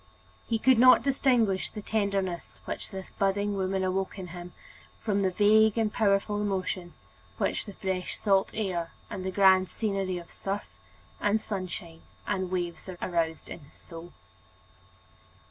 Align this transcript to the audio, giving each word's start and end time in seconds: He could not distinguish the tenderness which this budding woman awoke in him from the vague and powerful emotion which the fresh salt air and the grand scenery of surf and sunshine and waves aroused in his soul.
He 0.47 0.57
could 0.57 0.79
not 0.79 1.03
distinguish 1.03 1.69
the 1.69 1.83
tenderness 1.83 2.59
which 2.65 2.89
this 2.89 3.11
budding 3.11 3.55
woman 3.55 3.83
awoke 3.83 4.17
in 4.17 4.29
him 4.29 4.51
from 4.99 5.21
the 5.21 5.29
vague 5.29 5.77
and 5.77 5.93
powerful 5.93 6.41
emotion 6.41 6.95
which 7.37 7.67
the 7.67 7.73
fresh 7.73 8.17
salt 8.17 8.49
air 8.51 8.93
and 9.11 9.23
the 9.23 9.29
grand 9.29 9.69
scenery 9.69 10.17
of 10.17 10.31
surf 10.31 10.65
and 11.19 11.39
sunshine 11.39 12.01
and 12.25 12.49
waves 12.49 12.89
aroused 12.99 13.47
in 13.47 13.59
his 13.59 13.75
soul. 13.75 14.11